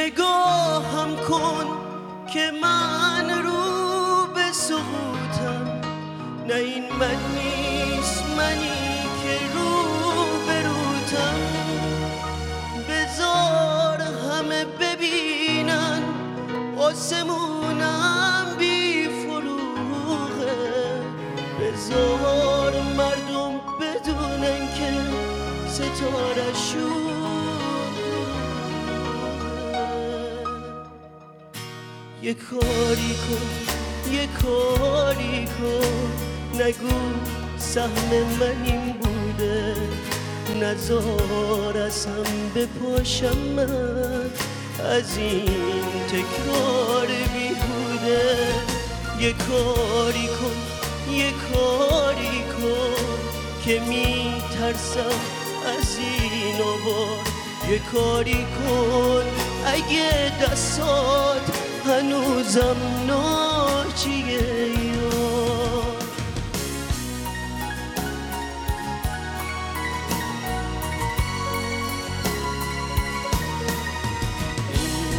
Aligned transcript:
نگاهم 0.00 1.16
کن 1.28 1.66
که 2.32 2.50
من 2.62 3.30
رو 3.42 4.26
به 4.34 4.52
سقوطم. 4.52 5.80
نه 6.48 6.54
این 6.54 6.84
من 6.92 7.16
نیست 7.34 8.24
منی 8.36 9.02
که 9.22 9.38
رو 9.54 9.72
به 10.46 10.62
روتم. 10.62 11.38
بذار 12.88 14.00
همه 14.00 14.64
ببینن 14.64 16.02
آسمونم 16.78 18.46
بی 18.58 19.08
فروغه. 19.08 20.56
بذار 21.60 22.72
مردم 22.96 23.60
بدونن 23.80 24.74
که 24.74 24.92
ستاره 25.68 26.54
یه 32.22 32.34
کاری 32.34 33.14
کن 33.14 33.46
یه 34.12 34.26
کاری 34.26 35.46
کن. 35.46 36.10
نگو 36.54 37.00
سهم 37.58 38.10
من 38.40 38.64
این 38.64 38.92
بوده. 38.92 39.76
نزار 40.60 41.78
از 41.78 42.06
هم 42.06 42.50
بپاشم 42.54 43.38
من. 43.56 44.30
از 44.84 45.16
این 45.16 45.82
تکرار 46.08 47.06
بیهوده. 47.06 48.36
یه 49.20 49.32
کاری 49.32 50.26
کن 50.26 50.56
یه 51.12 51.30
کاری 51.30 52.42
کن 52.42 53.20
که 53.64 53.80
میترسم 53.80 55.20
از 55.78 55.98
این 55.98 56.60
آبار 56.60 57.18
یه 57.70 57.78
کاری 57.92 58.46
کن 58.46 59.24
اگه 59.66 60.32
دستات 60.42 61.69
هنوزم 61.86 62.76
ناچیه 63.06 64.70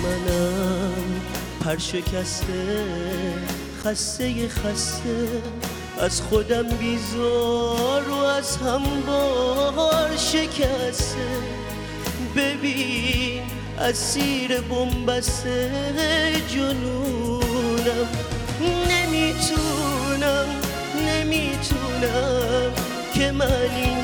منم 0.04 1.22
پر 1.66 1.78
شکسته 1.78 2.86
خسته 3.84 4.48
خسته 4.50 5.28
از 6.00 6.22
خودم 6.22 6.64
بیزار 6.64 8.10
و 8.10 8.14
از 8.14 8.58
هم 8.58 8.82
بار 9.08 10.18
شکسته. 10.18 11.16
ببین 12.36 13.61
اسیر 13.90 14.62
بمبسته 14.62 15.72
جنونم. 16.48 18.08
نمی‌تونم 18.90 20.46
نمی‌تونم 21.08 22.72
که 23.14 23.32
منی 23.32 23.96